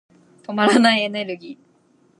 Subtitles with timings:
[0.41, 1.71] 止まらないエネルギー。